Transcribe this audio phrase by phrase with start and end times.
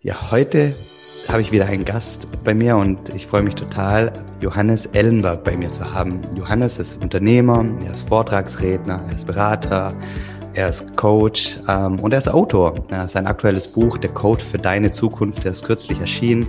[0.00, 0.72] Ja, heute
[1.28, 5.56] habe ich wieder einen Gast bei mir und ich freue mich total, Johannes Ellenberg bei
[5.56, 6.22] mir zu haben.
[6.36, 9.92] Johannes ist Unternehmer, er ist Vortragsredner, er ist Berater,
[10.54, 12.76] er ist Coach ähm, und er ist Autor.
[12.92, 16.46] Ja, sein aktuelles Buch, Der Code für deine Zukunft, der ist kürzlich erschienen,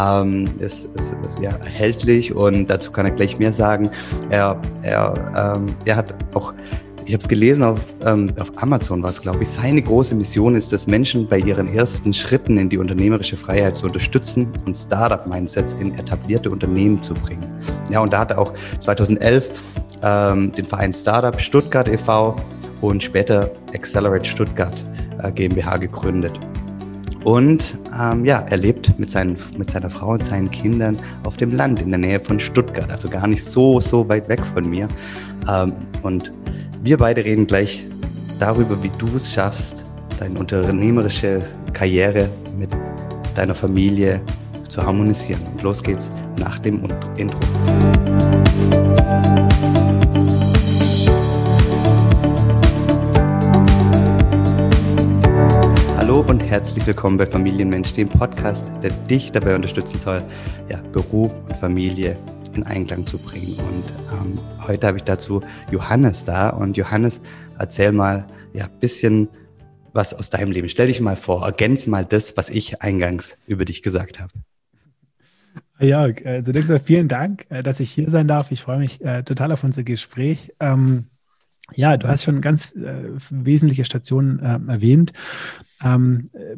[0.00, 3.90] ähm, ist, ist, ist ja erhältlich und dazu kann er gleich mehr sagen.
[4.28, 6.52] Er, er, ähm, er hat auch
[7.08, 10.74] ich habe es gelesen auf, ähm, auf Amazon, was glaube ich, seine große Mission ist,
[10.74, 15.98] dass Menschen bei ihren ersten Schritten in die unternehmerische Freiheit zu unterstützen und Startup-Mindsets in
[15.98, 17.42] etablierte Unternehmen zu bringen.
[17.90, 19.48] Ja, und da hat er auch 2011
[20.02, 22.36] ähm, den Verein Startup Stuttgart e.V.
[22.82, 24.86] und später Accelerate Stuttgart
[25.22, 26.38] äh, GmbH gegründet.
[27.24, 31.52] Und ähm, ja, er lebt mit, seinen, mit seiner Frau und seinen Kindern auf dem
[31.52, 34.88] Land in der Nähe von Stuttgart, also gar nicht so, so weit weg von mir.
[35.48, 36.32] Ähm, und
[36.82, 37.84] wir beide reden gleich
[38.38, 39.84] darüber, wie du es schaffst,
[40.20, 41.40] deine unternehmerische
[41.72, 42.70] Karriere mit
[43.34, 44.20] deiner Familie
[44.68, 45.42] zu harmonisieren.
[45.52, 46.82] Und los geht's nach dem
[47.16, 47.38] Intro.
[55.96, 60.22] Hallo und herzlich willkommen bei Familienmensch, dem Podcast, der dich dabei unterstützen soll,
[60.68, 62.16] ja, Beruf und Familie
[62.58, 63.54] in Einklang zu bringen.
[63.58, 66.50] Und ähm, heute habe ich dazu Johannes da.
[66.50, 67.20] Und Johannes,
[67.58, 69.28] erzähl mal ja bisschen
[69.92, 70.68] was aus deinem Leben.
[70.68, 74.32] Stell dich mal vor, ergänze mal das, was ich eingangs über dich gesagt habe.
[75.80, 76.08] Ja,
[76.44, 78.50] zunächst mal vielen Dank, äh, dass ich hier sein darf.
[78.50, 80.52] Ich freue mich äh, total auf unser Gespräch.
[80.60, 81.06] Ähm,
[81.74, 85.12] ja, du hast schon ganz äh, wesentliche Stationen äh, erwähnt.
[85.84, 86.56] Ähm, äh,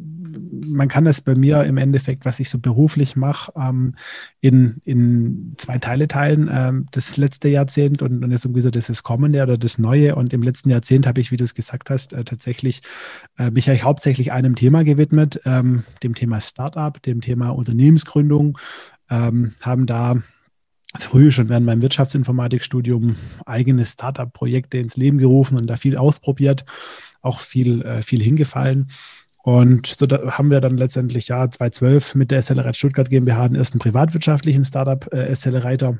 [0.67, 3.95] man kann das bei mir im Endeffekt, was ich so beruflich mache, ähm,
[4.39, 6.49] in, in zwei Teile teilen.
[6.51, 10.15] Ähm, das letzte Jahrzehnt und, und jetzt irgendwie das, das kommende oder das neue.
[10.15, 12.81] Und im letzten Jahrzehnt habe ich, wie du es gesagt hast, äh, tatsächlich
[13.37, 18.57] äh, mich eigentlich hauptsächlich einem Thema gewidmet, ähm, dem Thema Startup, dem Thema Unternehmensgründung.
[19.09, 20.21] Ähm, haben da
[20.99, 26.65] früh schon während meinem Wirtschaftsinformatikstudium eigene Startup-Projekte ins Leben gerufen und da viel ausprobiert,
[27.21, 28.87] auch viel, äh, viel hingefallen.
[29.43, 33.79] Und so haben wir dann letztendlich ja 2012 mit der Accelerate Stuttgart GmbH den ersten
[33.79, 35.97] privatwirtschaftlichen Startup äh, Accelerator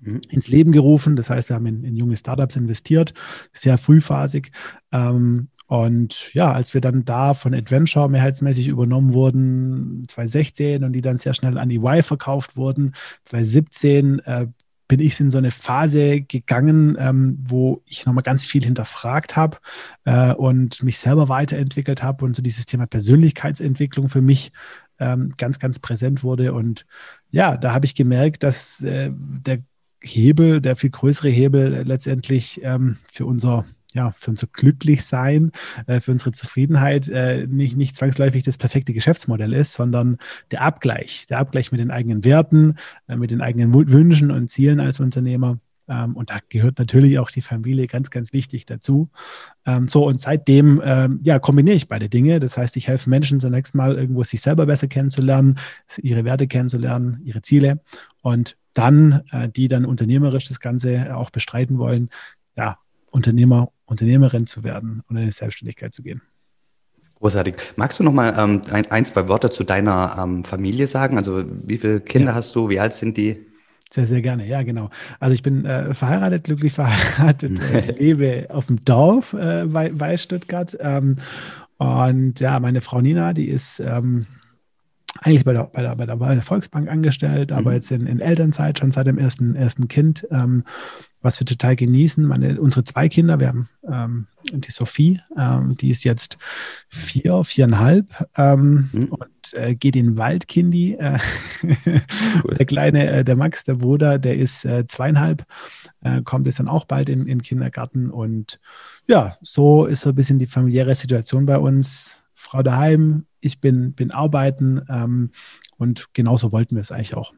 [0.00, 0.20] mhm.
[0.28, 1.16] ins Leben gerufen.
[1.16, 3.14] Das heißt, wir haben in, in junge Startups investiert,
[3.52, 4.50] sehr frühphasig.
[4.90, 11.00] Ähm, und ja, als wir dann da von Adventure mehrheitsmäßig übernommen wurden, 2016 und die
[11.00, 12.92] dann sehr schnell an EY verkauft wurden,
[13.22, 14.46] 2017 äh,
[14.88, 19.58] bin ich in so eine Phase gegangen, ähm, wo ich nochmal ganz viel hinterfragt habe
[20.06, 24.50] äh, und mich selber weiterentwickelt habe und so dieses Thema Persönlichkeitsentwicklung für mich
[24.98, 26.52] ähm, ganz, ganz präsent wurde.
[26.52, 26.84] Und
[27.30, 29.60] ja, da habe ich gemerkt, dass äh, der
[30.02, 35.52] Hebel, der viel größere Hebel letztendlich ähm, für unser ja, für unser Glücklichsein,
[35.86, 40.18] äh, für unsere Zufriedenheit äh, nicht, nicht zwangsläufig das perfekte Geschäftsmodell ist, sondern
[40.50, 42.76] der Abgleich, der Abgleich mit den eigenen Werten,
[43.08, 45.58] äh, mit den eigenen Wünschen und Zielen als Unternehmer.
[45.88, 49.10] Ähm, und da gehört natürlich auch die Familie ganz, ganz wichtig dazu.
[49.66, 52.38] Ähm, so, und seitdem ähm, ja, kombiniere ich beide Dinge.
[52.38, 55.58] Das heißt, ich helfe Menschen zunächst mal irgendwo sich selber besser kennenzulernen,
[55.98, 57.80] ihre Werte kennenzulernen, ihre Ziele
[58.22, 59.22] und dann,
[59.56, 62.08] die dann unternehmerisch das Ganze auch bestreiten wollen,
[62.56, 62.78] ja,
[63.10, 66.22] Unternehmer Unternehmerin zu werden und in die Selbstständigkeit zu gehen.
[67.16, 67.54] Großartig.
[67.76, 71.18] Magst du noch mal ähm, ein, ein, zwei Worte zu deiner ähm, Familie sagen?
[71.18, 72.34] Also wie viele Kinder ja.
[72.34, 72.70] hast du?
[72.70, 73.46] Wie alt sind die?
[73.92, 74.46] Sehr, sehr gerne.
[74.46, 74.88] Ja, genau.
[75.18, 80.16] Also ich bin äh, verheiratet, glücklich verheiratet, äh, lebe auf dem Dorf äh, bei, bei,
[80.16, 80.76] Stuttgart.
[80.80, 81.16] Ähm,
[81.76, 84.26] und ja, meine Frau Nina, die ist ähm,
[85.18, 87.76] eigentlich bei der, bei der, bei der, bei der Volksbank angestellt, aber mhm.
[87.76, 90.26] jetzt in, in, Elternzeit schon seit dem ersten, ersten Kind.
[90.30, 90.64] Ähm,
[91.22, 92.24] was wir total genießen.
[92.24, 96.38] Meine, unsere zwei Kinder, wir haben ähm, die Sophie, ähm, die ist jetzt
[96.88, 99.04] vier, viereinhalb ähm, mhm.
[99.04, 100.94] und äh, geht in Waldkindi.
[100.94, 101.18] Äh,
[102.44, 102.54] cool.
[102.54, 105.44] Der kleine, äh, der Max, der Bruder, der ist äh, zweieinhalb,
[106.02, 108.10] äh, kommt jetzt dann auch bald in, in den Kindergarten.
[108.10, 108.58] Und
[109.06, 112.22] ja, so ist so ein bisschen die familiäre Situation bei uns.
[112.34, 115.30] Frau daheim, ich bin, bin arbeiten ähm,
[115.76, 117.34] und genauso wollten wir es eigentlich auch.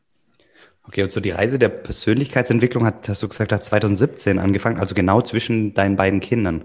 [0.85, 4.95] Okay, und so die Reise der Persönlichkeitsentwicklung hat, hast du gesagt, hat 2017 angefangen, also
[4.95, 6.65] genau zwischen deinen beiden Kindern.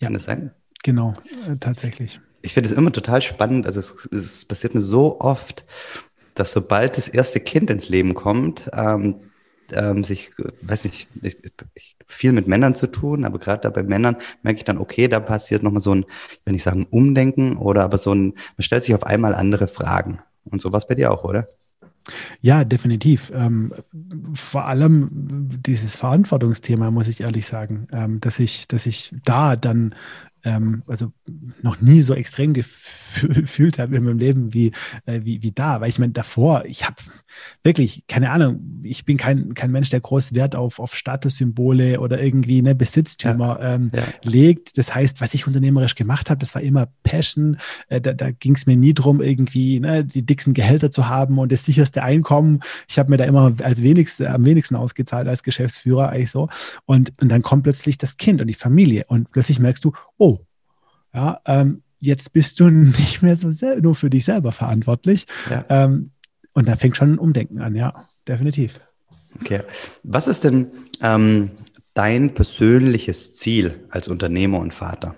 [0.00, 0.52] Ja, Kann das sein?
[0.82, 1.12] Genau,
[1.48, 2.20] äh, tatsächlich.
[2.42, 3.66] Ich finde es immer total spannend.
[3.66, 5.64] Also es, es, passiert mir so oft,
[6.34, 9.16] dass sobald das erste Kind ins Leben kommt, ähm,
[9.72, 10.30] ähm, sich,
[10.62, 11.38] weiß nicht, ich,
[11.74, 15.08] ich, viel mit Männern zu tun, aber gerade da bei Männern merke ich dann, okay,
[15.08, 18.62] da passiert nochmal so ein, ich will nicht sagen Umdenken oder aber so ein, man
[18.62, 20.20] stellt sich auf einmal andere Fragen.
[20.44, 21.48] Und sowas bei dir auch, oder?
[22.40, 23.32] Ja, definitiv.
[23.34, 23.72] Ähm,
[24.34, 25.08] vor allem
[25.62, 29.94] dieses Verantwortungsthema, muss ich ehrlich sagen, ähm, dass ich, dass ich da dann
[30.46, 31.12] ähm, also
[31.60, 34.70] noch nie so extrem gefühlt habe in meinem Leben wie,
[35.04, 35.80] äh, wie, wie da.
[35.80, 36.96] Weil ich meine, davor, ich habe
[37.64, 42.22] wirklich, keine Ahnung, ich bin kein, kein Mensch, der groß Wert auf, auf Statussymbole oder
[42.22, 43.74] irgendwie ne, Besitztümer ja.
[43.74, 44.04] Ähm, ja.
[44.22, 44.78] legt.
[44.78, 47.58] Das heißt, was ich unternehmerisch gemacht habe, das war immer Passion.
[47.88, 51.38] Äh, da da ging es mir nie drum, irgendwie ne, die dicksten Gehälter zu haben
[51.38, 52.60] und das sicherste Einkommen.
[52.88, 56.48] Ich habe mir da immer als wenigste, am wenigsten ausgezahlt als Geschäftsführer, eigentlich so.
[56.84, 60.40] Und, und dann kommt plötzlich das Kind und die Familie und plötzlich merkst du, oh,
[61.12, 65.26] ja, ähm, jetzt bist du nicht mehr so nur für dich selber verantwortlich.
[65.50, 65.64] Ja.
[65.68, 66.10] Ähm,
[66.52, 68.80] und da fängt schon ein Umdenken an, ja, definitiv.
[69.40, 69.62] Okay.
[70.02, 70.68] Was ist denn
[71.02, 71.50] ähm,
[71.92, 75.14] dein persönliches Ziel als Unternehmer und Vater?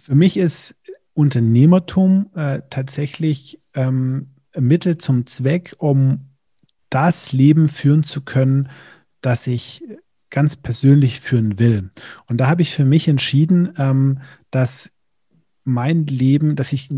[0.00, 0.76] Für mich ist
[1.14, 6.28] Unternehmertum äh, tatsächlich ähm, Mittel zum Zweck, um
[6.90, 8.68] das Leben führen zu können,
[9.20, 9.82] das ich
[10.32, 11.90] ganz persönlich führen will.
[12.28, 14.18] Und da habe ich für mich entschieden, ähm,
[14.50, 14.90] dass
[15.62, 16.88] mein Leben, dass ich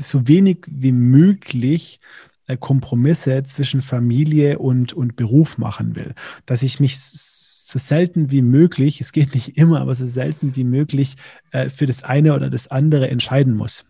[0.00, 1.98] so wenig wie möglich
[2.46, 6.14] äh, Kompromisse zwischen Familie und, und Beruf machen will.
[6.46, 10.64] Dass ich mich so selten wie möglich, es geht nicht immer, aber so selten wie
[10.64, 11.16] möglich
[11.50, 13.86] äh, für das eine oder das andere entscheiden muss.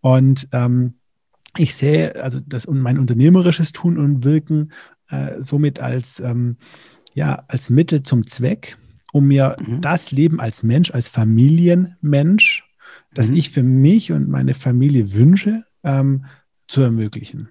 [0.00, 0.94] Und ähm,
[1.56, 4.72] ich sehe also das und mein unternehmerisches Tun und Wirken
[5.08, 6.56] äh, somit als, ähm,
[7.14, 8.76] ja, als Mittel zum Zweck,
[9.12, 9.80] um mir mhm.
[9.80, 12.64] das Leben als Mensch, als Familienmensch,
[13.14, 13.36] das mhm.
[13.36, 16.26] ich für mich und meine Familie wünsche, ähm,
[16.66, 17.48] zu ermöglichen.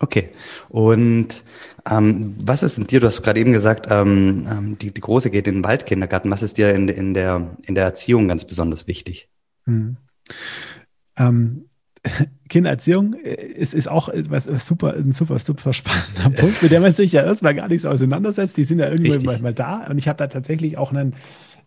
[0.00, 0.30] Okay.
[0.68, 1.44] Und
[1.88, 5.30] ähm, was ist in dir, du hast gerade eben gesagt, ähm, ähm, die, die Große
[5.30, 6.30] geht in den Waldkindergarten.
[6.30, 9.28] Was ist dir in, in, der, in der Erziehung ganz besonders wichtig?
[9.66, 9.96] Mhm.
[11.16, 11.66] Ähm,
[12.48, 16.92] Kindererziehung ist, ist auch was, was, super, ein super, super spannender Punkt, mit dem man
[16.92, 18.56] sich ja erstmal gar nicht so auseinandersetzt.
[18.56, 19.86] Die sind ja irgendwann mal, mal, da.
[19.86, 21.14] Und ich habe da tatsächlich auch einen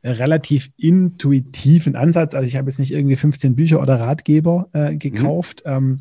[0.03, 2.33] relativ intuitiven Ansatz.
[2.33, 5.63] Also ich habe jetzt nicht irgendwie 15 Bücher oder Ratgeber äh, gekauft.
[5.65, 5.71] Mhm.
[5.71, 5.97] Ähm,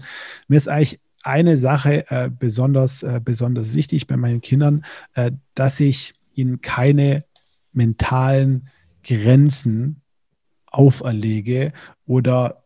[0.48, 4.84] mir ist eigentlich eine Sache äh, besonders, äh, besonders wichtig bei meinen Kindern,
[5.14, 7.24] äh, dass ich ihnen keine
[7.72, 8.68] mentalen
[9.02, 10.02] Grenzen
[10.66, 11.72] auferlege
[12.06, 12.65] oder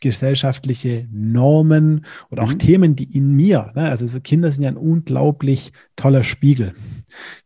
[0.00, 2.58] gesellschaftliche Normen oder auch mhm.
[2.58, 6.74] Themen, die in mir, ne, also so Kinder sind ja ein unglaublich toller Spiegel,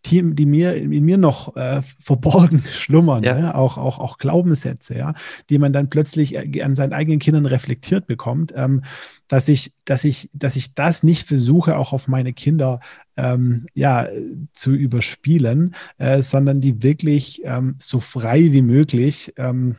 [0.03, 3.35] Themen, die mir in mir noch äh, verborgen schlummern, ja.
[3.35, 5.15] ne, auch, auch, auch Glaubenssätze, ja,
[5.51, 8.83] die man dann plötzlich äh, an seinen eigenen Kindern reflektiert bekommt, ähm,
[9.29, 12.81] dass ich, dass ich, dass ich das nicht versuche, auch auf meine Kinder
[13.17, 14.09] ähm, ja,
[14.53, 19.77] zu überspielen, äh, sondern die wirklich ähm, so frei wie möglich ähm,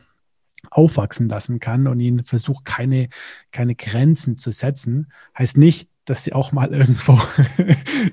[0.70, 3.08] aufwachsen lassen kann und ihnen versucht, keine,
[3.52, 5.08] keine Grenzen zu setzen.
[5.36, 7.18] Heißt nicht, dass sie auch mal irgendwo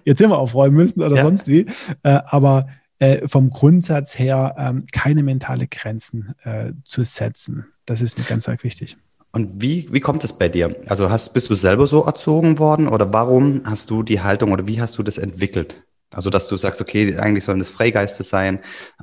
[0.03, 1.23] ihr Zimmer aufräumen müssen oder ja.
[1.23, 1.65] sonst wie,
[2.03, 2.67] äh, aber
[3.00, 7.65] äh, vom Grundsatz her ähm, keine mentale Grenzen äh, zu setzen.
[7.85, 8.97] Das ist mir ganz, ganz wichtig.
[9.31, 10.75] Und wie, wie kommt es bei dir?
[10.88, 14.67] Also hast, bist du selber so erzogen worden oder warum hast du die Haltung oder
[14.67, 15.83] wie hast du das entwickelt?
[16.13, 18.59] Also, dass du sagst, okay, eigentlich sollen das Freigeiste sein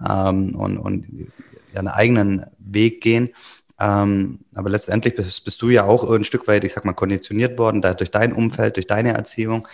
[0.08, 1.32] ähm, und, und
[1.74, 3.30] einen eigenen Weg gehen.
[3.78, 7.58] Ähm, aber letztendlich bist, bist, du ja auch ein Stück weit, ich sag mal, konditioniert
[7.58, 9.66] worden, da, durch dein Umfeld, durch deine Erziehung.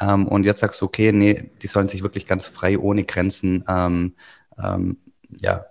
[0.00, 3.64] Ähm, und jetzt sagst du, okay, nee, die sollen sich wirklich ganz frei, ohne Grenzen,
[3.68, 4.14] ähm,
[4.62, 4.98] ähm
[5.40, 5.66] ja,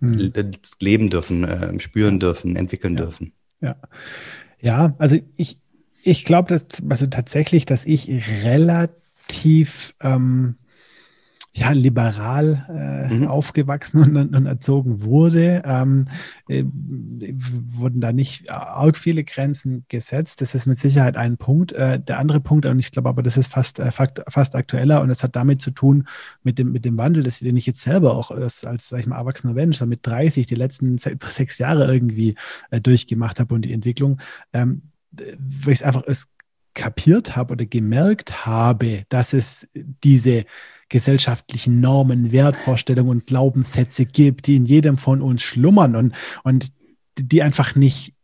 [0.00, 0.32] hm.
[0.78, 3.02] leben dürfen, äh, spüren dürfen, entwickeln ja.
[3.02, 3.32] dürfen.
[3.60, 3.76] Ja.
[4.60, 5.58] Ja, also ich,
[6.02, 8.08] ich glaube, dass also tatsächlich, dass ich
[8.44, 10.56] relativ ähm,
[11.56, 13.28] ja, liberal äh, mhm.
[13.28, 16.06] aufgewachsen und, und, erzogen wurde, ähm,
[16.48, 20.40] äh, wurden da nicht arg viele Grenzen gesetzt.
[20.40, 21.70] Das ist mit Sicherheit ein Punkt.
[21.70, 25.10] Äh, der andere Punkt, und ich glaube aber, das ist fast, äh, fast aktueller und
[25.10, 26.08] es hat damit zu tun
[26.42, 29.06] mit dem, mit dem Wandel, das, den ich jetzt selber auch als, als sag ich
[29.06, 32.34] mal, erwachsener Mensch mit 30 die letzten sechs Jahre irgendwie
[32.72, 34.20] äh, durchgemacht habe und die Entwicklung,
[34.52, 34.82] ähm,
[35.12, 36.26] weil ich es einfach es
[36.74, 40.46] kapiert habe oder gemerkt habe, dass es diese
[40.88, 46.68] gesellschaftlichen Normen, Wertvorstellungen und Glaubenssätze gibt, die in jedem von uns schlummern und, und
[47.18, 48.14] die einfach nicht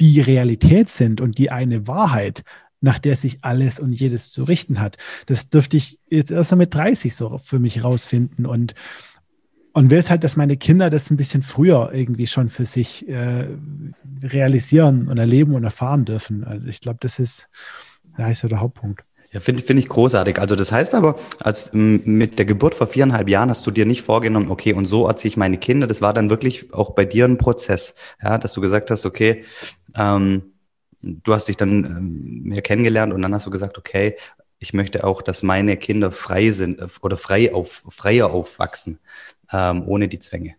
[0.00, 2.42] die Realität sind und die eine Wahrheit,
[2.80, 4.98] nach der sich alles und jedes zu richten hat.
[5.26, 8.74] Das dürfte ich jetzt erst mit 30 so für mich rausfinden und
[9.74, 13.48] und will halt, dass meine Kinder das ein bisschen früher irgendwie schon für sich äh,
[14.22, 16.44] realisieren und erleben und erfahren dürfen.
[16.44, 17.48] Also ich glaube, das ist,
[18.18, 19.02] ja, ist der Hauptpunkt.
[19.32, 20.38] Ja, finde find ich großartig.
[20.38, 24.02] Also das heißt aber, als mit der Geburt vor viereinhalb Jahren hast du dir nicht
[24.02, 25.86] vorgenommen, okay, und so erziehe ich meine Kinder.
[25.86, 29.44] Das war dann wirklich auch bei dir ein Prozess, ja, dass du gesagt hast, okay,
[29.96, 30.52] ähm,
[31.00, 34.16] du hast dich dann ähm, mehr kennengelernt und dann hast du gesagt, okay,
[34.58, 38.98] ich möchte auch, dass meine Kinder frei sind äh, oder frei auf, freier aufwachsen,
[39.50, 40.56] ähm, ohne die Zwänge.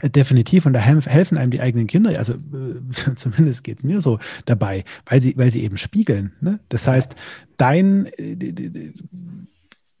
[0.00, 4.00] Äh, definitiv, und da helfen einem die eigenen Kinder, also äh, zumindest geht es mir
[4.00, 6.32] so dabei, weil sie, weil sie eben spiegeln.
[6.40, 6.60] Ne?
[6.68, 7.14] Das heißt,
[7.56, 8.92] dein, äh,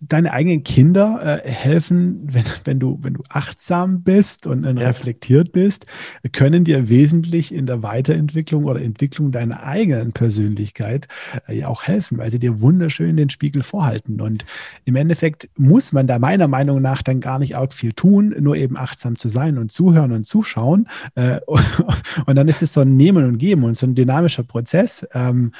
[0.00, 4.86] deine eigenen Kinder äh, helfen, wenn, wenn, du, wenn du achtsam bist und, ja.
[4.86, 5.84] reflektiert bist,
[6.32, 11.06] können dir wesentlich in der Weiterentwicklung oder Entwicklung deiner eigenen Persönlichkeit
[11.46, 14.22] äh, ja auch helfen, weil sie dir wunderschön den Spiegel vorhalten.
[14.22, 14.46] Und
[14.86, 18.56] im Endeffekt muss man da meiner Meinung nach dann gar nicht auch viel tun, nur
[18.56, 20.88] eben achtsam zu sein und zuhören und zuschauen.
[21.14, 21.40] Äh,
[22.26, 25.06] und dann ist es so ein Nehmen und Geben und so ein dynamischer Prozess.
[25.12, 25.52] Ähm,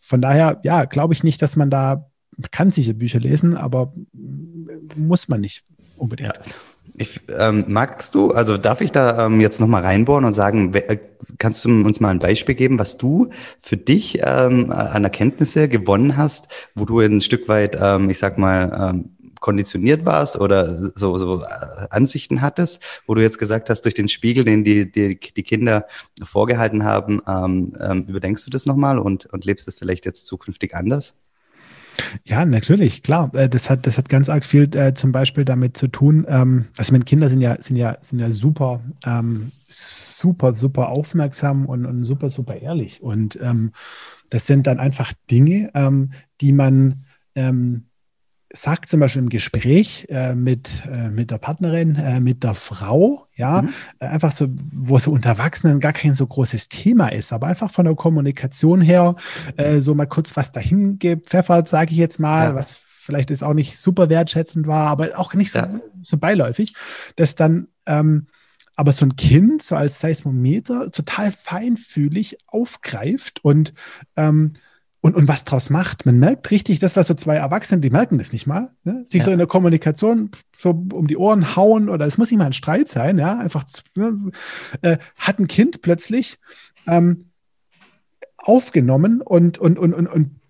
[0.00, 3.92] von daher, ja, glaube ich nicht, dass man da man kann sicher Bücher lesen, aber
[4.94, 5.64] muss man nicht
[5.96, 6.34] unbedingt.
[6.34, 6.42] Ja.
[6.98, 10.98] Ich, ähm, magst du, also darf ich da ähm, jetzt nochmal reinbohren und sagen, äh,
[11.36, 16.16] kannst du uns mal ein Beispiel geben, was du für dich ähm, an Erkenntnisse gewonnen
[16.16, 21.18] hast, wo du ein Stück weit, ähm, ich sag mal, ähm, konditioniert warst oder so,
[21.18, 21.46] so äh,
[21.90, 25.86] Ansichten hattest, wo du jetzt gesagt hast, durch den Spiegel, den die, die, die Kinder
[26.22, 30.74] vorgehalten haben, ähm, ähm, überdenkst du das nochmal und, und lebst es vielleicht jetzt zukünftig
[30.74, 31.14] anders?
[32.24, 33.34] Ja, natürlich, klar.
[33.34, 36.26] Äh, das hat, das hat ganz arg viel äh, zum Beispiel damit zu tun.
[36.28, 41.66] Ähm, also meine Kinder sind ja, sind ja, sind ja super, ähm, super, super aufmerksam
[41.66, 43.02] und, und super, super ehrlich.
[43.02, 43.72] Und ähm,
[44.30, 46.10] das sind dann einfach Dinge, ähm,
[46.40, 47.85] die man ähm,
[48.56, 53.26] sagt zum Beispiel im Gespräch äh, mit, äh, mit der Partnerin, äh, mit der Frau,
[53.34, 53.74] ja, mhm.
[53.98, 57.70] Äh, einfach so, wo so unter Erwachsenen gar kein so großes Thema ist, aber einfach
[57.70, 59.16] von der Kommunikation her
[59.56, 62.54] äh, so mal kurz was dahin gepfeffert, sage ich jetzt mal, ja.
[62.54, 65.80] was vielleicht ist auch nicht super wertschätzend war, aber auch nicht so, ja.
[66.02, 66.74] so beiläufig,
[67.14, 68.26] dass dann ähm,
[68.74, 73.72] aber so ein Kind so als Seismometer total feinfühlig aufgreift und
[74.16, 74.52] ähm,
[75.06, 76.04] und, und was draus macht.
[76.04, 79.04] Man merkt richtig, das, was so zwei Erwachsene, die merken das nicht mal, ne?
[79.06, 79.26] sich ja.
[79.26, 82.52] so in der Kommunikation so um die Ohren hauen oder es muss nicht mal ein
[82.52, 84.32] Streit sein, ja, einfach ne?
[84.82, 86.40] äh, hat ein Kind plötzlich
[86.88, 87.26] ähm,
[88.36, 90.40] aufgenommen und, und, und, und, und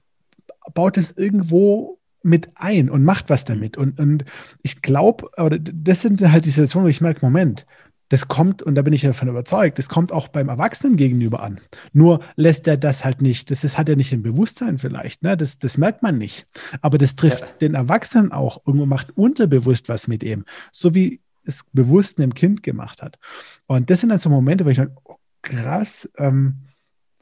[0.73, 3.77] baut es irgendwo mit ein und macht was damit.
[3.77, 4.25] Und, und
[4.63, 5.29] ich glaube,
[5.61, 7.67] das sind halt die Situationen, wo ich merke, Moment,
[8.09, 11.61] das kommt, und da bin ich davon überzeugt, das kommt auch beim Erwachsenen gegenüber an.
[11.93, 15.37] Nur lässt er das halt nicht, das ist, hat er nicht im Bewusstsein vielleicht, ne?
[15.37, 16.47] das, das merkt man nicht.
[16.83, 17.47] Aber das trifft ja.
[17.61, 22.63] den Erwachsenen auch, irgendwo macht unterbewusst was mit ihm, so wie es bewusst einem Kind
[22.63, 23.19] gemacht hat.
[23.67, 26.67] Und das sind dann so Momente, wo ich dann, oh, krass, ähm,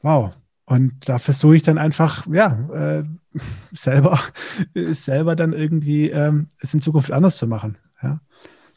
[0.01, 0.33] wow.
[0.65, 3.03] Und da versuche ich dann einfach, ja, äh,
[3.71, 4.19] selber,
[4.91, 7.77] selber dann irgendwie ähm, es in Zukunft anders zu machen.
[8.01, 8.19] Ja.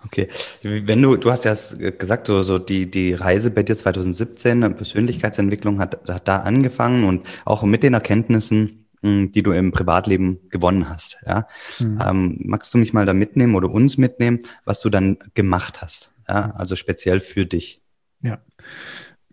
[0.04, 0.28] Okay,
[0.62, 1.54] wenn du, du hast ja
[1.90, 7.26] gesagt, so, so die, die Reise bei dir 2017, Persönlichkeitsentwicklung hat, hat da angefangen und
[7.44, 11.18] auch mit den Erkenntnissen, hm, die du im Privatleben gewonnen hast.
[11.26, 11.48] Ja?
[11.80, 12.02] Mhm.
[12.04, 16.12] Ähm, magst du mich mal da mitnehmen oder uns mitnehmen, was du dann gemacht hast?
[16.28, 16.52] Ja?
[16.52, 17.82] Also speziell für dich.
[18.22, 18.38] Ja,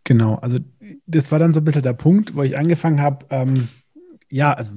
[0.03, 0.35] genau.
[0.35, 0.59] Also
[1.05, 3.67] das war dann so ein bisschen der Punkt, wo ich angefangen habe, ähm,
[4.29, 4.73] ja, also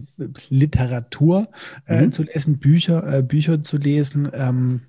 [0.50, 1.48] Literatur
[1.86, 2.12] äh, mhm.
[2.12, 4.82] zu lesen, Bücher, äh, Bücher zu lesen, ähm,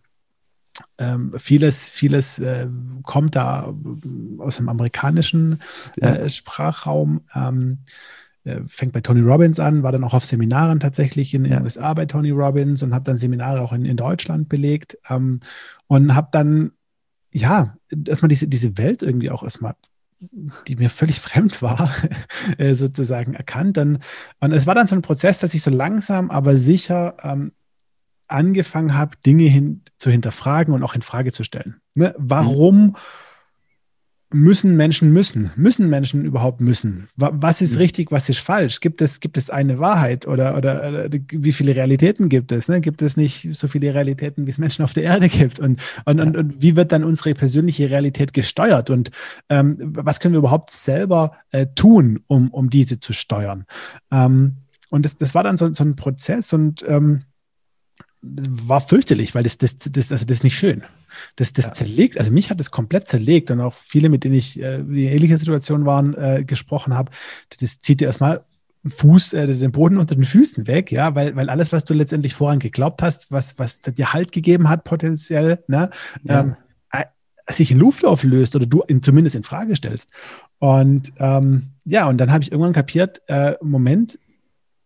[0.97, 2.67] ähm, vieles, vieles äh,
[3.03, 3.73] kommt da
[4.38, 5.61] aus dem amerikanischen
[6.01, 6.29] äh, ja.
[6.29, 7.21] Sprachraum.
[7.35, 7.79] Ähm,
[8.45, 11.61] äh, fängt bei Tony Robbins an, war dann auch auf Seminaren tatsächlich in den ja.
[11.61, 15.41] USA bei Tony Robbins und habe dann Seminare auch in, in Deutschland belegt ähm,
[15.88, 16.71] und habe dann,
[17.31, 19.75] ja, erstmal diese, diese Welt irgendwie auch erstmal
[20.67, 21.93] die mir völlig fremd war,
[22.57, 23.77] äh, sozusagen erkannt.
[23.77, 23.99] Dann,
[24.39, 27.51] und es war dann so ein Prozess, dass ich so langsam, aber sicher ähm,
[28.29, 31.81] angefangen habe, Dinge hin, zu hinterfragen und auch in Frage zu stellen.
[31.95, 32.13] Ne?
[32.17, 32.95] Warum
[34.31, 35.51] müssen Menschen müssen?
[35.55, 37.07] Müssen Menschen überhaupt müssen?
[37.15, 37.79] Was ist mhm.
[37.79, 38.79] richtig, was ist falsch?
[38.79, 42.67] Gibt es, gibt es eine Wahrheit oder, oder, oder wie viele Realitäten gibt es?
[42.67, 42.79] Ne?
[42.79, 45.59] Gibt es nicht so viele Realitäten, wie es Menschen auf der Erde gibt?
[45.59, 48.91] Und, und, und, und wie wird dann unsere persönliche Realität gesteuert?
[48.91, 49.09] Und
[49.50, 53.65] ähm, was können wir überhaupt selber äh, tun, um, um diese zu steuern?
[54.12, 54.57] Ähm,
[54.91, 57.24] und das, das war dann so, so ein Prozess und ähm,
[58.21, 60.83] war fürchterlich, weil das, das, das, also das ist nicht schön.
[61.35, 61.73] Das, das ja.
[61.73, 64.95] zerlegt, also mich hat das komplett zerlegt und auch viele, mit denen ich äh, in
[64.95, 67.11] ähnlicher Situation waren, äh, gesprochen habe,
[67.59, 68.43] das zieht dir erstmal
[68.88, 72.33] Fuß, äh, den Boden unter den Füßen weg, ja, weil, weil alles, was du letztendlich
[72.33, 75.89] voran geglaubt hast, was, was dir Halt gegeben hat, potenziell, ne,
[76.23, 76.41] ja.
[76.41, 76.55] ähm,
[76.91, 77.05] äh,
[77.51, 80.11] sich in Luft auflöst oder du ihn zumindest in Frage stellst.
[80.59, 84.19] Und ähm, ja, und dann habe ich irgendwann kapiert, äh, Moment,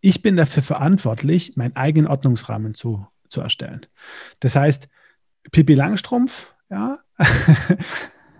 [0.00, 3.86] ich bin dafür verantwortlich, meinen eigenen Ordnungsrahmen zu zu erstellen.
[4.40, 4.88] Das heißt,
[5.50, 6.98] Pippi Langstrumpf, ja,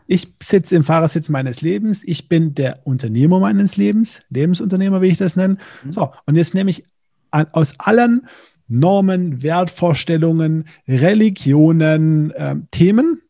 [0.06, 5.18] ich sitze im Fahrersitz meines Lebens, ich bin der Unternehmer meines Lebens, Lebensunternehmer, wie ich
[5.18, 5.58] das nenne.
[5.82, 5.92] Mhm.
[5.92, 6.84] So, und jetzt nehme ich
[7.30, 8.28] an, aus allen
[8.68, 13.20] Normen, Wertvorstellungen, Religionen, äh, Themen,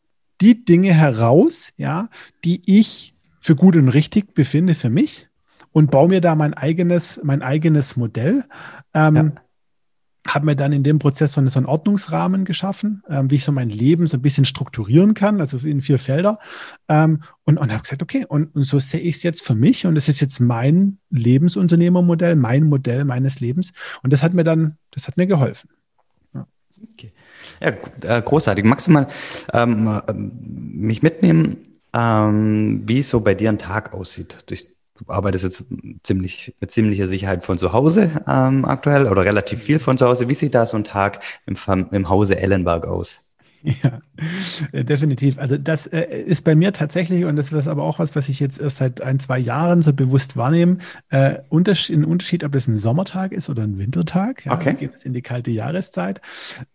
[0.41, 2.09] die Dinge heraus, ja,
[2.43, 5.27] die ich für gut und richtig befinde für mich
[5.71, 8.45] und baue mir da mein eigenes, mein eigenes Modell.
[8.93, 9.31] Ähm, ja
[10.27, 13.69] habe mir dann in dem Prozess so, einen Ordnungsrahmen geschaffen, ähm, wie ich so mein
[13.69, 16.39] Leben so ein bisschen strukturieren kann, also in vier Felder.
[16.89, 19.85] Ähm, und und habe gesagt, okay, und, und so sehe ich es jetzt für mich
[19.85, 23.71] und das ist jetzt mein Lebensunternehmermodell, mein Modell meines Lebens.
[24.01, 25.69] Und das hat mir dann, das hat mir geholfen.
[26.33, 26.47] Ja.
[26.93, 27.11] Okay.
[27.61, 28.65] Ja, äh, großartig.
[28.65, 29.07] Magst du mal
[29.53, 31.57] ähm, äh, mich mitnehmen,
[31.93, 34.37] ähm, wie so bei dir ein Tag aussieht?
[34.47, 34.67] Durch,
[34.97, 35.65] du arbeitest jetzt
[36.03, 40.29] ziemlich mit ziemlicher Sicherheit von zu Hause ähm, aktuell oder relativ viel von zu Hause.
[40.29, 41.55] Wie sieht da so ein Tag im,
[41.91, 43.21] im Hause Ellenberg aus?
[43.83, 43.99] Ja,
[44.71, 45.39] äh, definitiv.
[45.39, 48.39] Also das äh, ist bei mir tatsächlich, und das ist aber auch was, was ich
[48.39, 50.77] jetzt erst seit ein, zwei Jahren so bewusst wahrnehme,
[51.09, 54.45] äh, Unterschied, ein Unterschied, ob das ein Sommertag ist oder ein Wintertag.
[54.45, 54.75] Ja, okay.
[54.75, 56.21] Geht es in die kalte Jahreszeit.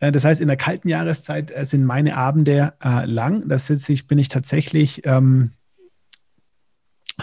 [0.01, 3.49] Äh, das heißt, in der kalten Jahreszeit äh, sind meine Abende äh, lang.
[3.49, 5.53] Das sitze ich, bin ich tatsächlich ähm,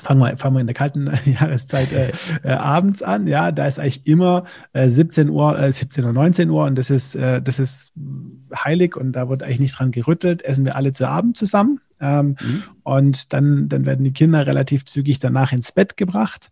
[0.02, 2.12] fangen wir, fangen wir in der kalten Jahreszeit äh,
[2.44, 3.28] äh, abends an.
[3.28, 6.90] Ja, da ist eigentlich immer äh, 17 Uhr, äh, 17 oder 19 Uhr und das
[6.90, 7.92] ist, äh, das ist
[8.56, 10.42] heilig und da wird eigentlich nicht dran gerüttelt.
[10.44, 11.80] Essen wir alle zu Abend zusammen.
[12.00, 12.64] Ähm, mhm.
[12.84, 16.50] Und dann, dann werden die Kinder relativ zügig danach ins Bett gebracht.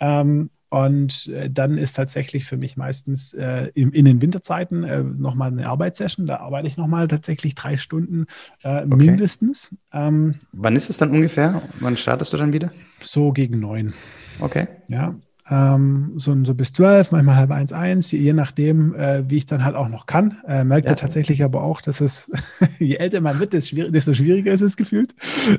[0.00, 5.02] Ähm, und äh, dann ist tatsächlich für mich meistens äh, in, in, den Winterzeiten äh,
[5.02, 6.26] nochmal eine Arbeitssession.
[6.26, 8.24] Da arbeite ich nochmal tatsächlich drei Stunden
[8.62, 8.86] äh, okay.
[8.86, 9.68] mindestens.
[9.92, 11.60] Ähm, Wann ist es dann ungefähr?
[11.80, 12.72] Wann startest du dann wieder?
[13.02, 13.92] So gegen neun.
[14.40, 14.66] Okay.
[14.88, 15.14] Ja.
[15.50, 19.66] Ähm, so, so bis zwölf, manchmal halb eins, eins, je nachdem, äh, wie ich dann
[19.66, 20.38] halt auch noch kann.
[20.48, 20.94] Äh, merkt ja.
[20.94, 22.30] tatsächlich aber auch, dass es,
[22.78, 25.14] je älter man wird, desto schwieriger ist es gefühlt,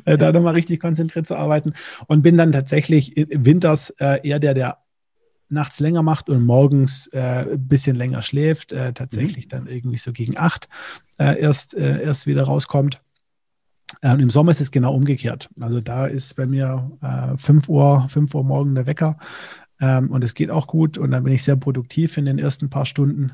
[0.06, 1.74] äh, da nochmal richtig konzentriert zu arbeiten.
[2.08, 4.83] Und bin dann tatsächlich winters äh, eher der, der
[5.54, 9.50] nachts länger macht und morgens äh, ein bisschen länger schläft, äh, tatsächlich mhm.
[9.50, 10.68] dann irgendwie so gegen acht
[11.18, 13.02] äh, erst, äh, erst wieder rauskommt.
[14.02, 15.50] Und im Sommer ist es genau umgekehrt.
[15.62, 19.18] Also da ist bei mir äh, 5 Uhr, 5 Uhr morgen der Wecker.
[19.80, 22.70] Ähm, und es geht auch gut und dann bin ich sehr produktiv in den ersten
[22.70, 23.34] paar Stunden.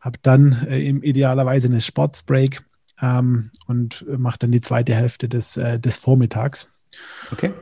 [0.00, 2.62] Habe dann äh, im idealerweise eine Sportsbreak
[3.00, 6.68] ähm, und mache dann die zweite Hälfte des, äh, des Vormittags.
[7.30, 7.52] Okay.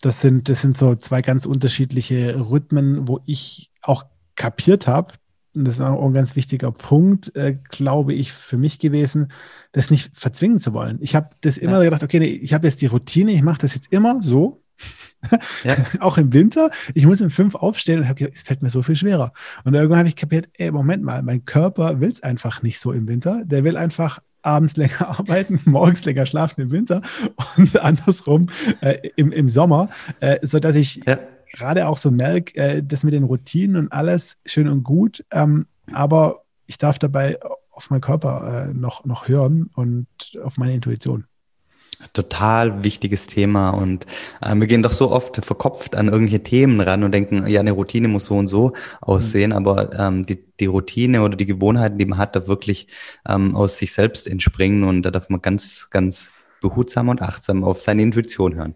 [0.00, 4.04] Das sind, das sind so zwei ganz unterschiedliche Rhythmen, wo ich auch
[4.36, 5.14] kapiert habe,
[5.54, 9.32] und das ist auch ein ganz wichtiger Punkt, äh, glaube ich, für mich gewesen,
[9.72, 10.98] das nicht verzwingen zu wollen.
[11.00, 11.84] Ich habe das immer ja.
[11.84, 14.62] gedacht, okay, nee, ich habe jetzt die Routine, ich mache das jetzt immer so.
[15.64, 15.76] Ja.
[16.00, 16.70] auch im Winter.
[16.94, 19.32] Ich muss um fünf aufstehen und habe gesagt, es fällt mir so viel schwerer.
[19.64, 22.92] Und irgendwann habe ich kapiert, ey, Moment mal, mein Körper will es einfach nicht so
[22.92, 23.42] im Winter.
[23.44, 27.02] Der will einfach abends länger arbeiten, morgens länger schlafen im Winter
[27.56, 28.48] und andersrum
[28.80, 31.18] äh, im, im Sommer, äh, sodass ich ja.
[31.52, 35.66] gerade auch so merke, äh, das mit den Routinen und alles schön und gut, ähm,
[35.92, 37.38] aber ich darf dabei
[37.70, 40.08] auf meinen Körper äh, noch, noch hören und
[40.42, 41.26] auf meine Intuition.
[42.12, 44.06] Total wichtiges Thema und
[44.40, 47.72] äh, wir gehen doch so oft verkopft an irgendwelche Themen ran und denken, ja, eine
[47.72, 49.56] Routine muss so und so aussehen, mhm.
[49.56, 52.86] aber ähm, die, die Routine oder die Gewohnheiten, die man hat, da wirklich
[53.28, 56.30] ähm, aus sich selbst entspringen und da darf man ganz, ganz
[56.60, 58.74] behutsam und achtsam auf seine Intuition hören.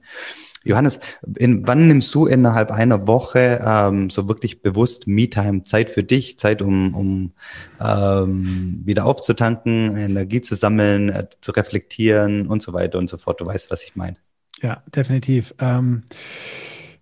[0.64, 1.00] Johannes,
[1.36, 6.38] in, wann nimmst du innerhalb einer Woche ähm, so wirklich bewusst Me-Time, Zeit für dich,
[6.38, 7.32] Zeit, um, um
[7.80, 13.40] ähm, wieder aufzutanken, Energie zu sammeln, äh, zu reflektieren und so weiter und so fort.
[13.40, 14.16] Du weißt, was ich meine.
[14.62, 15.54] Ja, definitiv.
[15.58, 16.04] Ähm,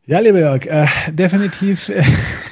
[0.07, 2.03] ja, lieber Jörg, äh, definitiv äh,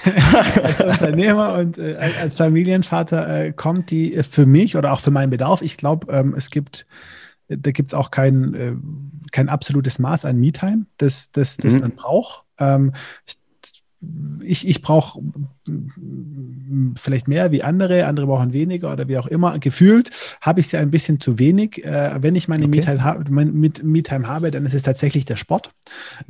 [0.63, 5.31] als Unternehmer und äh, als Familienvater äh, kommt die für mich oder auch für meinen
[5.31, 5.63] Bedarf.
[5.63, 6.87] Ich glaube, ähm, es gibt
[7.49, 8.75] da gibt es auch kein, äh,
[9.33, 11.81] kein absolutes Maß an Me-Time, das, das, das mhm.
[11.81, 12.45] man braucht.
[12.59, 12.93] Ähm,
[14.45, 15.21] ich, ich brauche
[16.97, 19.59] vielleicht mehr wie andere, andere brauchen weniger oder wie auch immer.
[19.59, 21.85] Gefühlt habe ich ja ein bisschen zu wenig.
[21.85, 22.77] Äh, wenn ich meine okay.
[22.77, 25.73] Me-Time ha Me habe, dann ist es tatsächlich der Sport.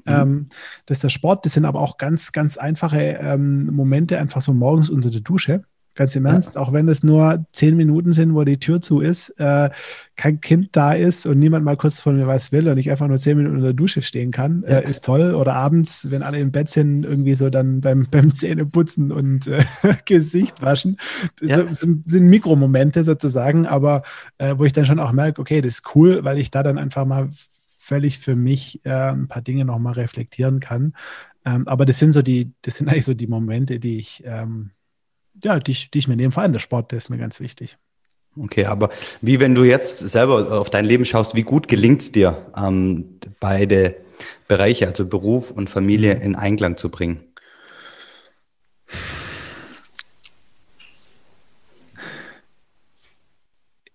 [0.06, 0.12] Mhm.
[0.12, 0.46] Ähm,
[0.86, 4.54] das ist der Sport, das sind aber auch ganz, ganz einfache ähm, Momente, einfach so
[4.54, 5.62] morgens unter der Dusche.
[5.98, 9.30] Ganz im Ernst, auch wenn es nur zehn Minuten sind, wo die Tür zu ist,
[9.40, 9.68] äh,
[10.14, 13.08] kein Kind da ist und niemand mal kurz von mir was will und ich einfach
[13.08, 14.78] nur zehn Minuten in der Dusche stehen kann, ja.
[14.78, 15.34] äh, ist toll.
[15.34, 19.64] Oder abends, wenn alle im Bett sind, irgendwie so dann beim, beim Zähneputzen und äh,
[20.04, 20.98] Gesicht waschen.
[21.40, 21.64] Ja.
[21.64, 24.02] Das sind, sind Mikromomente sozusagen, aber
[24.38, 26.78] äh, wo ich dann schon auch merke, okay, das ist cool, weil ich da dann
[26.78, 27.28] einfach mal
[27.76, 30.92] völlig für mich äh, ein paar Dinge nochmal reflektieren kann.
[31.44, 34.70] Ähm, aber das sind so die, das sind eigentlich so die Momente, die ich ähm,
[35.42, 36.32] ja, die ich, die ich mir nehme.
[36.32, 37.78] Vor allem der Sport, der ist mir ganz wichtig.
[38.36, 42.12] Okay, aber wie wenn du jetzt selber auf dein Leben schaust, wie gut gelingt es
[42.12, 43.96] dir, ähm, beide
[44.46, 46.22] Bereiche, also Beruf und Familie, mhm.
[46.22, 47.20] in Einklang zu bringen?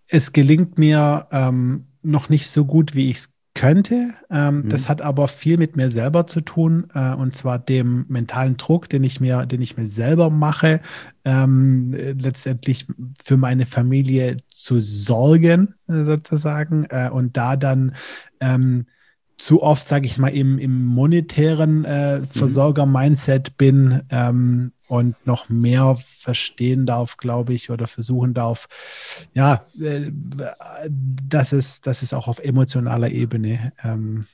[0.07, 3.32] Es gelingt mir ähm, noch nicht so gut, wie ich es
[3.63, 4.13] könnte.
[4.29, 4.69] Ähm, mhm.
[4.69, 8.89] Das hat aber viel mit mir selber zu tun, äh, und zwar dem mentalen Druck,
[8.89, 10.81] den ich mir, den ich mir selber mache,
[11.23, 12.87] ähm, letztendlich
[13.23, 17.95] für meine Familie zu sorgen, äh, sozusagen, äh, und da dann
[18.41, 18.85] ähm,
[19.37, 22.27] zu oft, sage ich mal, im, im monetären äh, mhm.
[22.27, 28.67] Versorger-Mindset bin ähm, und noch mehr verstehen darf, glaube ich, oder versuchen darf,
[29.33, 34.27] ja, äh, dass, es, dass es auch auf emotionaler Ebene ähm,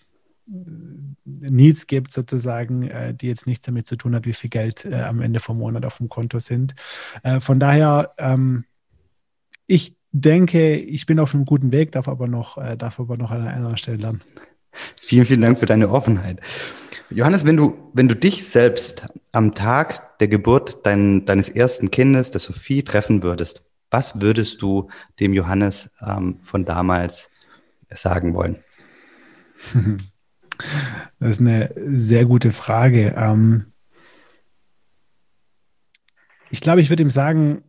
[1.25, 4.95] Needs gibt, sozusagen, äh, die jetzt nichts damit zu tun hat, wie viel Geld äh,
[4.95, 6.75] am Ende vom Monat auf dem Konto sind.
[7.23, 8.65] Äh, von daher, ähm,
[9.67, 13.31] ich denke, ich bin auf einem guten Weg, darf aber noch, äh, darf aber noch
[13.31, 14.21] an einer anderen Stelle lernen.
[15.01, 16.39] Vielen, vielen Dank für deine Offenheit.
[17.09, 22.31] Johannes, wenn du, wenn du dich selbst am Tag der Geburt dein, deines ersten Kindes,
[22.31, 27.31] der Sophie, treffen würdest, was würdest du dem Johannes ähm, von damals
[27.89, 28.63] sagen wollen?
[31.21, 33.15] Das ist eine sehr gute Frage.
[33.17, 33.71] Ähm
[36.49, 37.63] ich glaube, ich würde ihm sagen,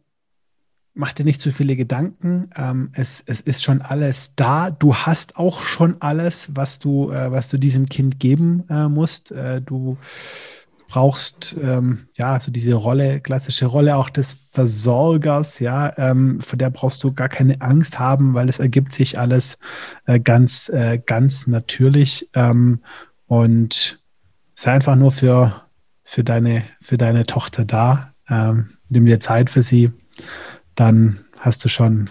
[0.94, 2.50] mach dir nicht zu viele Gedanken.
[2.56, 4.70] Ähm, es, es ist schon alles da.
[4.70, 9.30] Du hast auch schon alles, was du, äh, was du diesem Kind geben äh, musst.
[9.32, 9.98] Äh, du
[10.88, 16.70] brauchst ähm, ja so diese Rolle, klassische Rolle auch des Versorgers, ja, ähm, vor der
[16.70, 19.56] brauchst du gar keine Angst haben, weil es ergibt sich alles
[20.06, 22.28] äh, ganz, äh, ganz natürlich.
[22.34, 22.80] Ähm,
[23.26, 24.02] und
[24.56, 25.62] sei einfach nur für,
[26.02, 28.12] für, deine, für deine Tochter da.
[28.28, 29.92] Ähm, nimm dir Zeit für sie
[30.80, 32.08] dann hast du schon,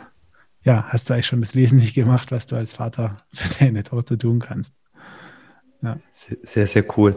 [0.61, 4.15] ja, hast du eigentlich schon das Wesentliche gemacht, was du als Vater für deine Tochter
[4.15, 4.75] tun kannst.
[5.81, 5.97] Ja.
[6.11, 7.15] Sehr, sehr cool.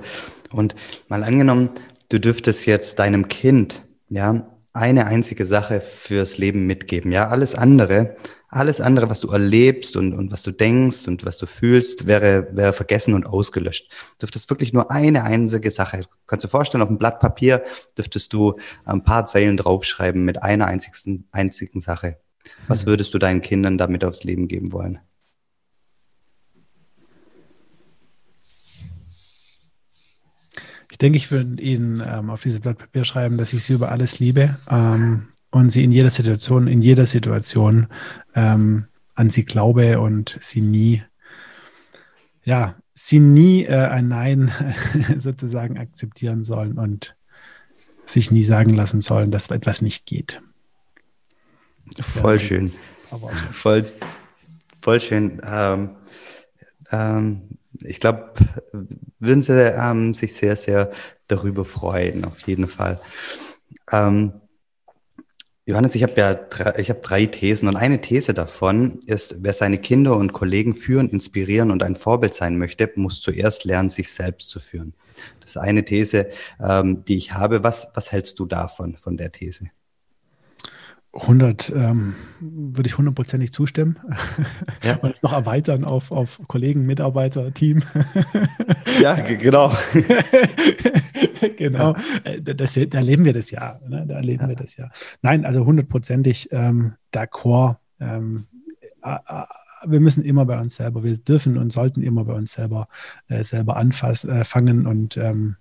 [0.50, 0.74] Und
[1.08, 1.68] mal angenommen,
[2.08, 7.12] du dürftest jetzt deinem Kind, ja, eine einzige Sache fürs Leben mitgeben.
[7.12, 8.16] Ja, alles andere
[8.52, 12.48] alles andere, was du erlebst und, und was du denkst und was du fühlst, wäre,
[12.52, 13.90] wäre vergessen und ausgelöscht.
[13.90, 16.02] Du dürftest wirklich nur eine einzige Sache.
[16.26, 17.64] Kannst du dir vorstellen, auf einem Blatt Papier
[17.96, 22.18] dürftest du ein paar Zeilen draufschreiben mit einer einzigen, einzigen Sache.
[22.68, 22.90] Was mhm.
[22.90, 24.98] würdest du deinen Kindern damit aufs Leben geben wollen?
[30.90, 33.90] Ich denke, ich würde Ihnen ähm, auf dieses Blatt Papier schreiben, dass ich Sie über
[33.90, 34.58] alles liebe.
[34.70, 37.86] Ähm, und sie in jeder Situation, in jeder Situation
[38.34, 41.02] ähm, an sie glaube und sie nie,
[42.42, 44.50] ja, sie nie äh, ein Nein
[45.18, 47.14] sozusagen akzeptieren sollen und
[48.06, 50.42] sich nie sagen lassen sollen, dass etwas nicht geht.
[52.00, 52.72] voll schön.
[53.52, 53.84] Voll,
[54.80, 55.40] voll schön.
[55.44, 55.90] Ähm,
[56.90, 57.42] ähm,
[57.80, 58.32] ich glaube,
[59.18, 60.90] würden sie ähm, sich sehr, sehr
[61.28, 62.98] darüber freuen, auf jeden Fall.
[63.90, 64.32] Ähm,
[65.64, 69.52] Johannes, ich habe ja drei, ich habe drei Thesen und eine These davon ist, wer
[69.52, 74.12] seine Kinder und Kollegen führen, inspirieren und ein Vorbild sein möchte, muss zuerst lernen, sich
[74.12, 74.92] selbst zu führen.
[75.40, 77.62] Das ist eine These, ähm, die ich habe.
[77.62, 79.70] Was, was hältst du davon, von der These?
[81.14, 83.98] 100 ähm, würde ich hundertprozentig zustimmen.
[84.82, 84.96] Ja.
[85.02, 87.82] Und es noch erweitern auf, auf Kollegen, Mitarbeiter, Team.
[89.00, 89.72] Ja, genau.
[91.56, 91.94] genau.
[91.94, 92.02] Ja.
[92.24, 93.78] Äh, das, da erleben wir das ja.
[93.86, 94.06] Ne?
[94.06, 94.48] Da erleben ja.
[94.48, 94.90] wir das ja.
[95.20, 97.76] Nein, also hundertprozentig ähm, d'accord.
[98.00, 98.46] Ähm,
[99.02, 99.44] äh, äh,
[99.84, 102.88] wir müssen immer bei uns selber, wir dürfen und sollten immer bei uns selber,
[103.28, 105.56] äh, selber anfangen äh, fangen und ähm,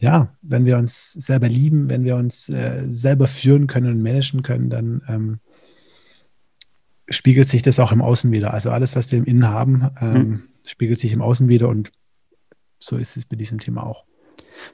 [0.00, 4.42] ja, wenn wir uns selber lieben, wenn wir uns äh, selber führen können und managen
[4.42, 5.40] können, dann ähm,
[7.08, 8.54] spiegelt sich das auch im Außen wieder.
[8.54, 10.42] Also alles, was wir im Innen haben, ähm, mhm.
[10.66, 11.90] spiegelt sich im Außen wieder und
[12.78, 14.04] so ist es bei diesem Thema auch.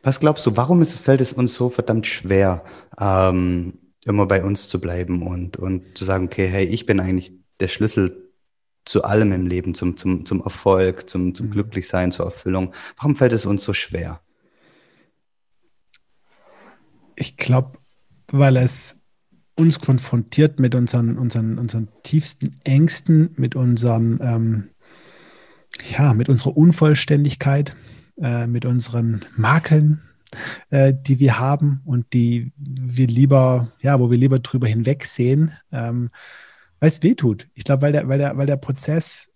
[0.03, 2.65] Was glaubst du, warum ist, fällt es uns so verdammt schwer,
[2.99, 7.33] ähm, immer bei uns zu bleiben und, und zu sagen, okay, hey, ich bin eigentlich
[7.61, 8.31] der Schlüssel
[8.85, 11.51] zu allem im Leben, zum, zum, zum Erfolg, zum, zum mhm.
[11.53, 12.75] Glücklichsein, zur Erfüllung.
[12.97, 14.21] Warum fällt es uns so schwer?
[17.17, 17.79] Ich glaube,
[18.29, 18.97] weil es
[19.57, 24.69] uns konfrontiert mit unseren, unseren, unseren tiefsten Ängsten, mit unseren, ähm,
[25.97, 27.77] ja, mit unserer Unvollständigkeit,
[28.21, 30.03] äh, mit unseren Makeln,
[30.71, 36.11] äh, die wir haben und die wir lieber, ja, wo wir lieber drüber hinwegsehen, ähm,
[36.81, 37.49] weil es weh tut.
[37.55, 39.33] Ich glaube, weil der, weil, der, weil der Prozess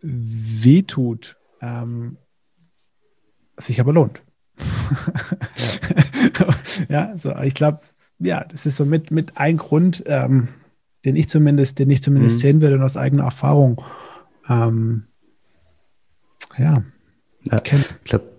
[0.00, 2.16] wehtut, ähm,
[3.58, 4.22] sich aber lohnt.
[6.38, 6.46] ja,
[7.16, 7.80] so, ich glaube,
[8.18, 10.48] ja, das ist so mit, mit ein Grund, ähm,
[11.04, 12.40] den ich zumindest, den ich zumindest mhm.
[12.40, 13.82] sehen würde und aus eigener Erfahrung.
[14.48, 15.04] Ähm,
[16.58, 16.82] ja.
[17.44, 18.30] ja ich glaube,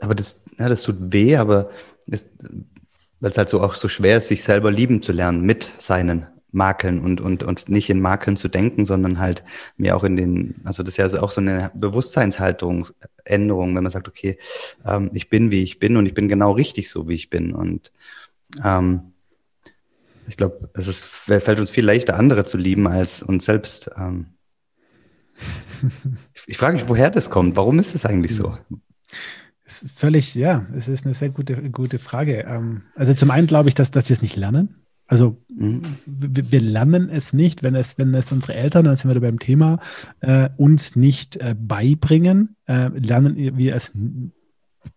[0.00, 1.70] aber das, ja, das tut weh, aber
[2.06, 6.26] weil es halt so auch so schwer ist, sich selber lieben zu lernen mit seinen
[6.52, 9.44] Makeln und, und, und nicht in Makeln zu denken, sondern halt
[9.76, 14.08] mir auch in den, also das ist ja auch so eine Bewusstseinshaltungsänderung, wenn man sagt,
[14.08, 14.38] okay,
[14.84, 17.52] ähm, ich bin wie ich bin und ich bin genau richtig so, wie ich bin.
[17.52, 17.92] Und
[18.64, 19.12] ähm,
[20.28, 23.90] ich glaube, es ist, fällt uns viel leichter, andere zu lieben, als uns selbst.
[23.96, 24.26] Ähm.
[26.46, 27.56] ich frage mich, woher das kommt.
[27.56, 28.56] Warum ist es eigentlich so?
[29.64, 32.44] Ist völlig, ja, es ist eine sehr gute, gute Frage.
[32.48, 34.76] Ähm, also zum einen glaube ich, dass, dass wir es nicht lernen.
[35.06, 35.82] Also mhm.
[36.06, 39.78] wir lernen es nicht, wenn es, wenn es unsere Eltern, dann sind wir beim Thema,
[40.20, 43.92] äh, uns nicht äh, beibringen, äh, lernen wir es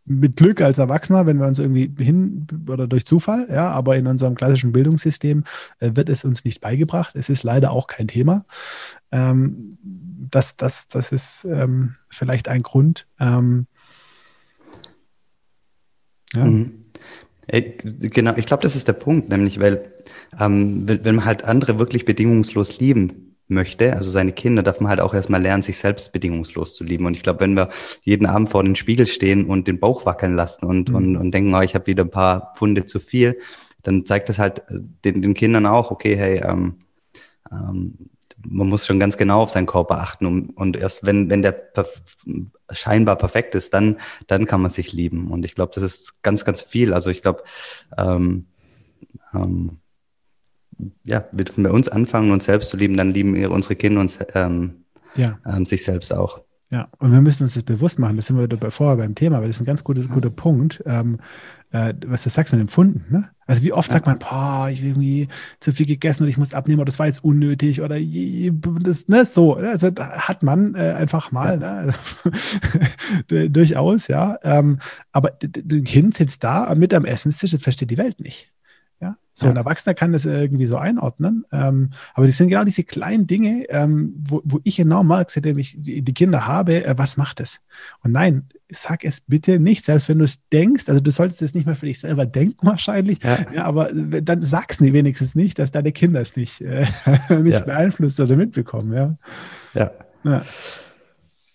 [0.06, 4.08] mit Glück als Erwachsener, wenn wir uns irgendwie hin oder durch Zufall, ja, aber in
[4.08, 5.44] unserem klassischen Bildungssystem
[5.80, 7.16] äh, wird es uns nicht beigebracht.
[7.16, 8.46] Es ist leider auch kein Thema.
[9.12, 9.78] Ähm,
[10.32, 13.08] das, das, das ist ähm, vielleicht ein Grund.
[13.20, 13.68] Ähm,
[16.34, 16.46] ja.
[16.46, 16.79] Mhm.
[17.52, 19.94] Genau, ich glaube, das ist der Punkt, nämlich weil
[20.40, 24.90] ähm, wenn, wenn man halt andere wirklich bedingungslos lieben möchte, also seine Kinder, darf man
[24.90, 27.06] halt auch erstmal lernen, sich selbst bedingungslos zu lieben.
[27.06, 27.70] Und ich glaube, wenn wir
[28.04, 30.96] jeden Abend vor den Spiegel stehen und den Bauch wackeln lassen und, mhm.
[30.96, 33.40] und, und denken, oh, ich habe wieder ein paar Pfunde zu viel,
[33.82, 36.76] dann zeigt das halt den, den Kindern auch, okay, hey, ähm,
[37.52, 38.10] ähm,
[38.48, 41.52] man muss schon ganz genau auf seinen Körper achten und, und erst wenn, wenn der
[41.52, 42.02] perf
[42.72, 43.98] scheinbar perfekt ist, dann,
[44.28, 45.32] dann kann man sich lieben.
[45.32, 46.94] Und ich glaube, das ist ganz, ganz viel.
[46.94, 47.44] Also ich glaube,
[47.98, 48.46] ähm,
[49.34, 49.80] ähm,
[51.04, 54.20] ja, wir dürfen bei uns anfangen, uns selbst zu lieben, dann lieben unsere Kinder uns
[54.36, 55.40] ähm, ja.
[55.46, 56.42] ähm, sich selbst auch.
[56.72, 58.16] Ja, und wir müssen uns das bewusst machen.
[58.16, 60.84] Das sind wir dabei vorher beim Thema, weil das ist ein ganz gutes, guter Punkt.
[60.86, 61.20] Ähm,
[61.72, 63.06] äh, was du sagst mit Empfunden.
[63.10, 63.30] Ne?
[63.46, 63.96] Also wie oft ja.
[63.96, 65.28] sagt man, boah, ich habe irgendwie
[65.60, 69.26] zu viel gegessen und ich muss abnehmen oder das war jetzt unnötig oder das, ne,
[69.26, 69.56] so.
[69.56, 71.84] Also hat man äh, einfach mal, ja.
[73.32, 73.50] ne?
[73.50, 74.38] durchaus, ja.
[74.44, 74.80] Ähm,
[75.12, 78.52] aber das Kind sitzt da mit am Essenstisch, das versteht die Welt nicht.
[79.40, 79.52] So ja.
[79.52, 81.46] ein Erwachsener kann das irgendwie so einordnen.
[81.52, 85.58] Ähm, aber das sind genau diese kleinen Dinge, ähm, wo, wo ich enorm merke, seitdem
[85.58, 87.62] ich die, die Kinder habe, äh, was macht es?
[88.04, 91.54] Und nein, sag es bitte nicht, selbst wenn du es denkst, also du solltest es
[91.54, 93.38] nicht mehr für dich selber denken wahrscheinlich, ja.
[93.54, 96.86] ja aber dann sag's nie wenigstens nicht, dass deine Kinder es nicht, äh,
[97.42, 98.94] nicht beeinflusst oder mitbekommen.
[98.94, 99.18] Ja.
[99.74, 100.44] ja.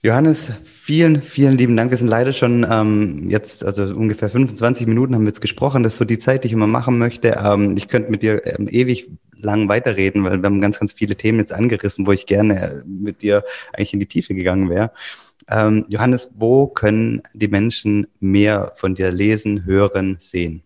[0.05, 1.89] Johannes, vielen, vielen lieben Dank.
[1.89, 5.83] Wir sind leider schon ähm, jetzt, also ungefähr 25 Minuten haben wir jetzt gesprochen.
[5.83, 7.41] Das ist so die Zeit, die ich immer machen möchte.
[7.43, 11.17] Ähm, ich könnte mit dir ähm, ewig lang weiterreden, weil wir haben ganz, ganz viele
[11.17, 14.93] Themen jetzt angerissen, wo ich gerne mit dir eigentlich in die Tiefe gegangen wäre.
[15.49, 20.65] Ähm, Johannes, wo können die Menschen mehr von dir lesen, hören, sehen?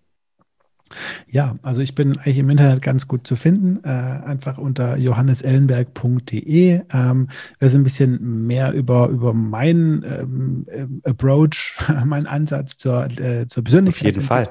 [1.28, 6.82] Ja, also ich bin eigentlich im Internet ganz gut zu finden, äh, einfach unter johannesellenberg.de.
[6.92, 7.28] Ähm,
[7.60, 13.46] wer so ein bisschen mehr über, über meinen ähm, äh, Approach, meinen Ansatz zur, äh,
[13.48, 14.10] zur Persönlichkeit.
[14.10, 14.48] Auf jeden Fall.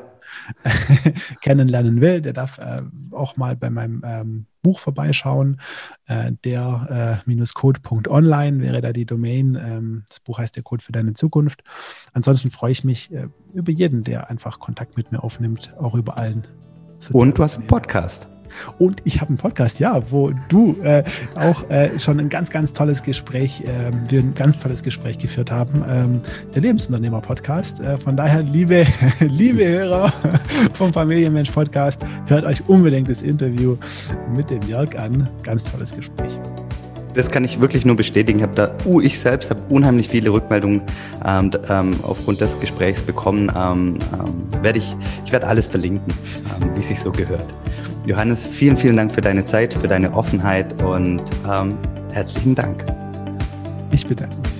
[1.41, 5.61] kennenlernen will, der darf äh, auch mal bei meinem ähm, Buch vorbeischauen.
[6.07, 9.55] Äh, der-code.online äh, wäre da die Domain.
[9.55, 11.63] Ähm, das Buch heißt Der Code für deine Zukunft.
[12.11, 16.17] Ansonsten freue ich mich äh, über jeden, der einfach Kontakt mit mir aufnimmt, auch über
[16.17, 16.45] allen.
[17.13, 18.27] Und du hast einen Podcast.
[18.77, 21.03] Und ich habe einen Podcast, ja, wo du äh,
[21.35, 25.51] auch äh, schon ein ganz, ganz tolles Gespräch, äh, wir ein ganz tolles Gespräch geführt
[25.51, 26.21] haben, ähm,
[26.53, 27.79] der Lebensunternehmer-Podcast.
[27.79, 28.85] Äh, von daher, liebe,
[29.19, 30.13] liebe Hörer
[30.73, 33.77] vom Familienmensch-Podcast, hört euch unbedingt das Interview
[34.35, 35.29] mit dem Jörg an.
[35.43, 36.37] Ganz tolles Gespräch
[37.17, 38.39] das kann ich wirklich nur bestätigen.
[38.39, 40.83] Ich habe da, uh, ich selbst habe unheimlich viele Rückmeldungen
[41.25, 43.51] ähm, ähm, aufgrund des Gesprächs bekommen.
[43.55, 46.13] Ähm, ähm werde ich, ich werde alles verlinken,
[46.61, 47.45] ähm, wie sich so gehört.
[48.05, 51.77] Johannes, vielen, vielen Dank für deine Zeit, für deine Offenheit und ähm,
[52.13, 52.85] herzlichen Dank.
[53.91, 54.56] Ich bedanke mich.